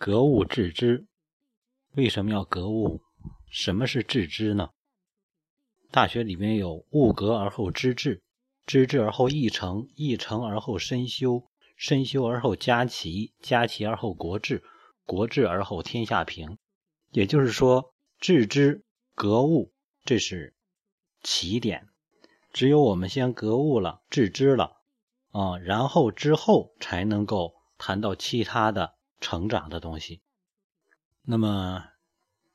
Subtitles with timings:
[0.00, 1.04] 格物致知，
[1.92, 3.02] 为什么要格物？
[3.50, 4.70] 什么是致知呢？
[5.90, 8.22] 大学里面有物格而后知至，
[8.64, 11.44] 知至而后意诚，意诚而后身修，
[11.76, 14.64] 身修而后家齐，家齐而后国治，
[15.04, 16.56] 国治而后天下平。
[17.10, 18.82] 也就是说，致知
[19.14, 19.70] 格物，
[20.06, 20.54] 这是
[21.22, 21.88] 起点。
[22.54, 24.78] 只有我们先格物了，致知了
[25.32, 28.94] 啊，然后之后才能够谈到其他的。
[29.20, 30.22] 成长的东西，
[31.22, 31.84] 那么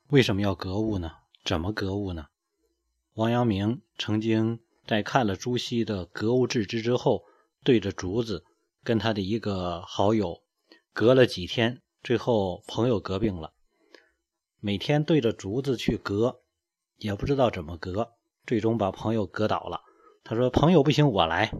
[0.08, 1.12] 为什么要格物呢？
[1.44, 2.26] 怎么格物呢？
[3.14, 7.24] 王阳明曾经在看了朱熹的《格物致知》之后，
[7.62, 8.44] 对着竹子
[8.82, 10.42] 跟他的一个好友
[10.92, 13.52] 隔了几天，最后朋友隔病了，
[14.58, 16.42] 每天对着竹子去隔，
[16.96, 18.12] 也不知道怎么隔，
[18.44, 19.82] 最终把朋友隔倒了。
[20.24, 21.52] 他说：“朋友不行，我来。”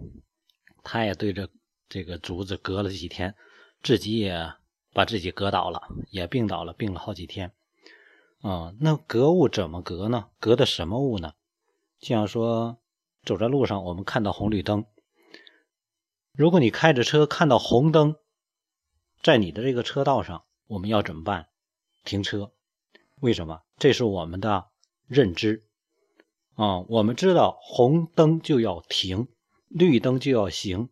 [0.82, 1.48] 他也对着
[1.88, 3.34] 这个竹子隔了几天，
[3.82, 4.52] 自己也。
[4.96, 7.52] 把自己隔倒了，也病倒了，病了好几天。
[8.40, 10.30] 啊，那格物怎么格呢？
[10.40, 11.34] 格的什么物呢？
[11.98, 12.78] 就像说，
[13.22, 14.86] 走在路上，我们看到红绿灯。
[16.32, 18.16] 如果你开着车看到红灯，
[19.22, 21.50] 在你的这个车道上，我们要怎么办？
[22.02, 22.52] 停车。
[23.16, 23.64] 为什么？
[23.76, 24.68] 这是我们的
[25.06, 25.66] 认知。
[26.54, 29.28] 啊，我们知道红灯就要停，
[29.68, 30.88] 绿灯就要行。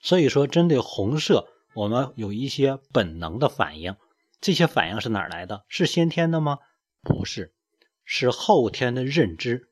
[0.00, 1.46] 所以说，针对红色。
[1.74, 3.94] 我们有一些本能的反应，
[4.40, 5.64] 这些反应是哪来的？
[5.68, 6.58] 是先天的吗？
[7.02, 7.52] 不是，
[8.04, 9.68] 是后天的认知。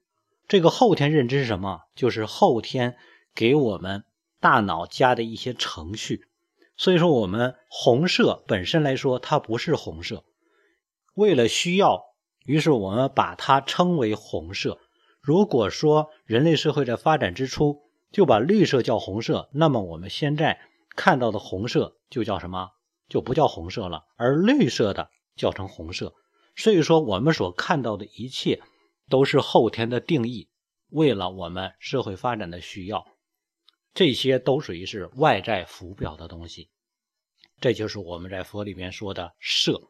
[0.47, 1.83] 这个后天认知是什么？
[1.95, 2.97] 就是后天
[3.35, 4.05] 给我们
[4.41, 6.27] 大脑加的一些程序。
[6.77, 10.25] 所以说，我们红色本身来说，它不是红色。
[11.15, 14.79] 为了需要，于是我们把它称为红色。
[15.21, 17.83] 如果说人类社会在发展之初
[18.13, 20.61] 就把绿色叫红色，那么我们现在。
[20.99, 22.73] 看到的红色就叫什么？
[23.09, 26.13] 就不叫红色了，而绿色的叫成红色。
[26.57, 28.61] 所以说，我们所看到的一切
[29.09, 30.49] 都是后天的定义，
[30.89, 33.07] 为了我们社会发展的需要，
[33.95, 36.69] 这些都属于是外在浮表的东西。
[37.61, 39.81] 这就是我们在佛里面说的色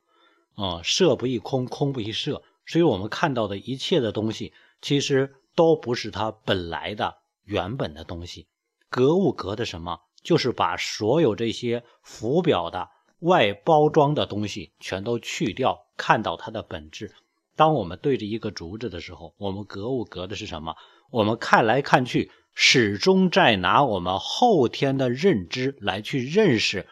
[0.56, 2.42] 啊，色不异空，空不异色。
[2.66, 4.52] 所以我们看到的一切的东西，
[4.82, 8.46] 其实都不是它本来的原本的东西。
[8.90, 10.00] 格物格的什么？
[10.22, 12.88] 就是把所有这些浮表的
[13.20, 17.12] 外包装的东西全都去掉，看到它的本质。
[17.56, 20.76] 当我们对着一个竹子的时候，我们格物格的是什么？
[21.10, 26.86] 我们看来看去，始终在拿我们后天的认知来去认识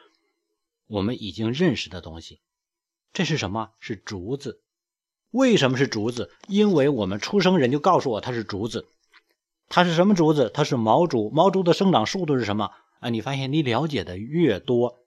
[0.88, 2.40] 我们已经认识的东西。
[3.12, 3.70] 这是什么？
[3.78, 4.62] 是竹子。
[5.30, 6.30] 为什么是竹子？
[6.48, 8.86] 因为我们出生人就告诉我它是竹子。
[9.68, 10.50] 它是什么竹子？
[10.52, 11.30] 它是毛竹。
[11.30, 12.70] 毛竹的生长速度是什么？
[13.00, 15.06] 啊，你发现你了解的越多，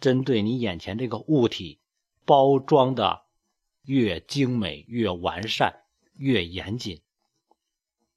[0.00, 1.80] 针对你眼前这个物体
[2.24, 3.22] 包装的
[3.84, 5.84] 越精美、越完善、
[6.16, 7.00] 越严谨，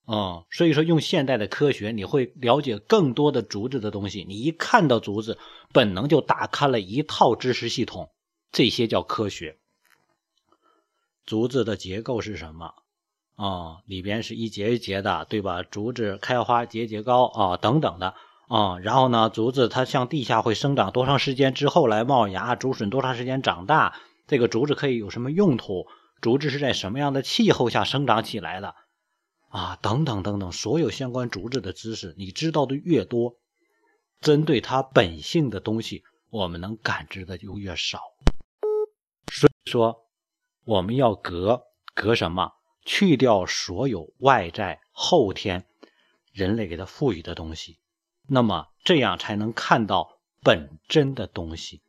[0.07, 4.25] 嗯，所以说用现代的科学，你会了解更多的竹子的东西。
[4.27, 5.37] 你一看到竹子，
[5.71, 8.11] 本能就打开了一套知识系统，
[8.51, 9.59] 这些叫科学。
[11.25, 12.73] 竹子的结构是什么？
[13.39, 15.63] 啊，里边是一节一节的，对吧？
[15.63, 18.13] 竹子开花节节高啊，等等的
[18.49, 18.77] 啊。
[18.79, 22.57] 然后呢，竹子它向地下会生长多长时间之后来冒芽？
[22.57, 23.95] 竹笋多长时间长大？
[24.27, 25.87] 这个竹子可以有什么用途？
[26.19, 28.75] 竹子是在什么样的气候下生长起来的？
[29.47, 33.37] 啊，等等等等，所有相关竹子的知识，你知道的越多，
[34.19, 38.01] 针对它本性的东西，我们能感知的就越少。
[39.31, 40.09] 所以说，
[40.65, 41.61] 我们要隔
[41.95, 42.51] 隔什么？
[42.91, 45.67] 去掉所有外在后天
[46.31, 47.77] 人类给他赋予的东西，
[48.27, 51.83] 那么这样才能看到本真的东西。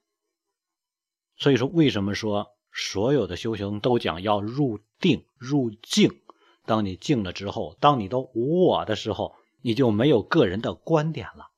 [1.39, 6.21] 所以说，为什么说所有的修行都讲要入定、入静？
[6.67, 11.49] 当你静了之后，当你都无我的时候，你就没有个人的观点了。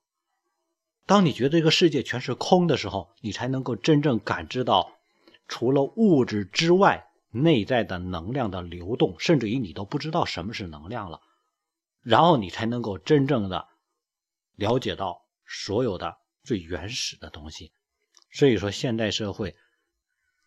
[1.04, 4.92] 当你觉得这个世界全是空的时候，你才能够真正感知到，
[5.48, 7.08] 除了物质之外。
[7.32, 11.20] 内在的能量的流动，甚至于你都不知道什么是能量了，
[12.02, 13.66] 然后你才能够真正的
[14.54, 17.72] 了解到所有的最原始的东西。
[18.30, 19.56] 所以说，现代社会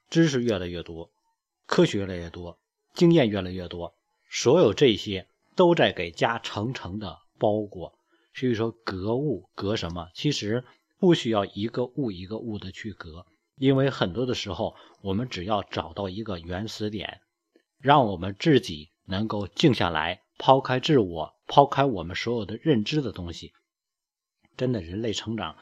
[0.09, 1.11] 知识越来越多，
[1.65, 2.59] 科学越来越多，
[2.93, 3.95] 经验越来越多，
[4.29, 7.97] 所有这些都在给加层层的包裹。
[8.33, 10.09] 所以说，格物格什么？
[10.13, 10.63] 其实
[10.99, 13.25] 不需要一个物一个物的去格。
[13.57, 17.21] 因为很多的时候，我们只要找到一个原始点，
[17.79, 23.53] 让我们自己能够静下来，抛开自我，抛开我们所有的认知的东西。
[24.57, 25.57] 真的，人类成长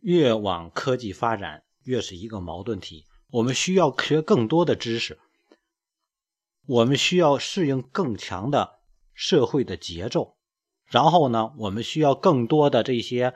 [0.00, 3.06] 越往科技发展，越是一个矛盾体。
[3.30, 5.18] 我们需要学更多的知识，
[6.66, 8.80] 我们需要适应更强的
[9.14, 10.36] 社会的节奏，
[10.86, 13.34] 然后呢，我们需要更多的这些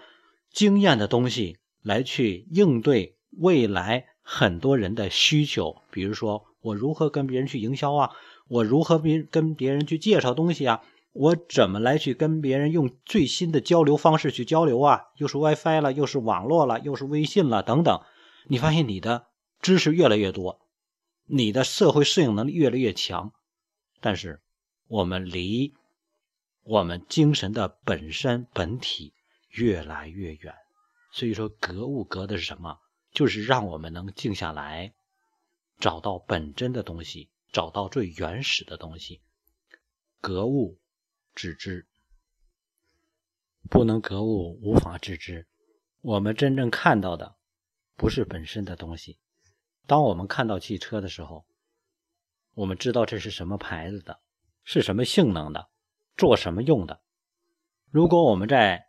[0.50, 5.82] 经验的东西来去应对未来很多人的需求。
[5.90, 8.10] 比如说，我如何跟别人去营销啊？
[8.48, 10.82] 我如何别跟别人去介绍东西啊？
[11.12, 15.02] 我怎么来去跟别人用最新的交流方式去交流啊？
[15.16, 18.00] 又是 WiFi 了，又是网络了，又是微信了，等等。
[18.46, 19.26] 你发现你的。
[19.60, 20.60] 知识越来越多，
[21.24, 23.32] 你的社会适应能力越来越强，
[24.02, 24.42] 但是
[24.88, 25.72] 我们离
[26.64, 29.14] 我们精神的本身本体
[29.48, 30.54] 越来越远。
[31.12, 32.76] 所以说，格物格的是什么？
[33.14, 34.92] 就是让我们能静下来，
[35.78, 39.22] 找到本真的东西，找到最原始的东西。
[40.20, 40.80] 格物
[41.34, 41.86] 致知，
[43.70, 45.46] 不能格物，无法致知。
[46.00, 47.36] 我们真正看到的，
[47.94, 49.18] 不是本身的东西。
[49.86, 51.46] 当我们看到汽车的时候，
[52.54, 54.18] 我们知道这是什么牌子的，
[54.64, 55.68] 是什么性能的，
[56.16, 57.00] 做什么用的。
[57.90, 58.88] 如果我们再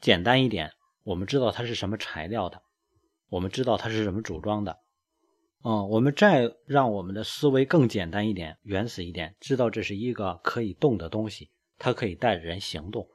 [0.00, 0.72] 简单一点，
[1.02, 2.62] 我们知道它是什么材料的，
[3.28, 4.78] 我们知道它是什么组装的。
[5.64, 13.08] 嗯，我们再让我们的思维更简单一点、原始一点，知道这是一个可以动的东西，它可以带着人行动。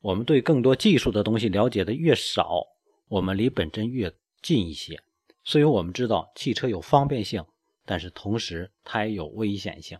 [0.00, 2.62] 我们对更多技术的东西了解的越少，
[3.08, 5.02] 我们离本真越近一些。
[5.42, 7.44] 所以我们知道汽车有方便性，
[7.84, 9.98] 但是同时它也有危险性。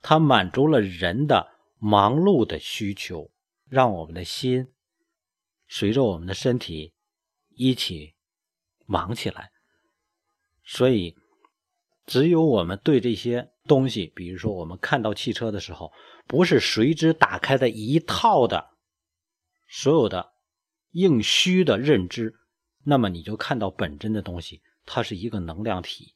[0.00, 1.46] 它满足了人的
[1.78, 3.30] 忙碌的需求，
[3.68, 4.68] 让我们的心
[5.68, 6.94] 随着我们的身体
[7.50, 8.11] 一起
[8.92, 9.50] 忙起来。
[10.64, 11.16] 所以，
[12.06, 15.90] 只有我们对这些东西，比如说我们看到汽车的时候，
[16.26, 18.70] 不是随之打开的一套的
[19.66, 20.32] 所有的
[20.90, 22.34] 应虚的认知。
[22.84, 26.14] 那么你就看到本真的东西，它是一个能量体。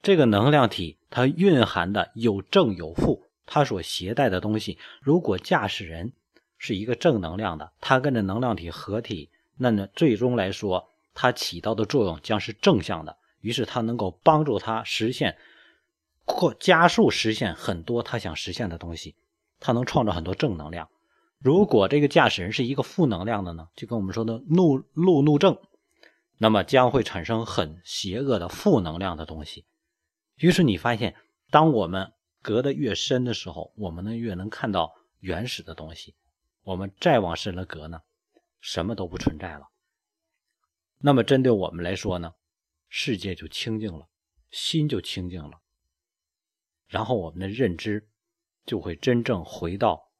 [0.00, 6.12] 这个能量体它蕴含的有正有负，它所携带的东西，如果驾驶人
[6.56, 10.88] 是一个正能量的，它跟着能量体合体，那么最终来说，
[11.20, 13.16] 它起到的作用将是正向的。
[13.40, 15.36] 于是它能够帮助他实现
[16.24, 19.16] 或加速实现很多他想实现的东西，
[19.58, 20.88] 它能创造很多正能量。
[21.40, 23.68] 如果这个驾驶人是一个负能量的呢？
[23.74, 25.58] 就跟我们说的怒路怒症。
[26.40, 29.64] 那么将会产生很邪恶的负能量的东西。
[30.36, 31.16] 于是你发现，
[31.50, 32.12] 当我们
[32.42, 36.14] 隔得越深的时候，我们呢越能看到原始的东西。
[36.62, 38.02] 我们再往深了隔呢，
[38.60, 39.66] 什么都不存在了。
[40.98, 42.34] 那么针对我们来说呢，
[42.88, 44.08] 世界就清净了，
[44.50, 45.60] 心就清净了。
[46.86, 48.08] 然后我们的认知
[48.66, 50.10] 就会真正回到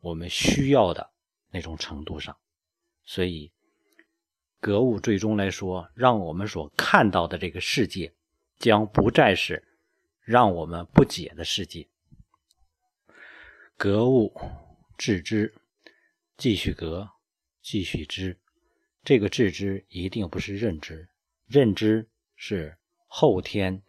[0.00, 1.10] 我们需要的
[1.50, 2.36] 那种程度上。
[3.04, 3.52] 所以。
[4.60, 8.12] 格物最终来说，让我们所看到的这个世界，
[8.58, 9.78] 将不再是
[10.24, 11.88] 让我们不解的世界。
[13.76, 14.34] 格物
[14.96, 15.54] 致知，
[16.36, 17.08] 继续格，
[17.62, 18.40] 继续知。
[19.02, 21.08] 这个致知一定不是认知，
[21.46, 23.82] 认知是后天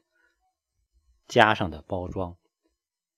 [1.28, 2.38] 加上的包装。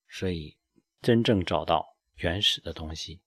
[0.10, 0.58] 所以，
[1.02, 3.22] 真正找到原始的东西。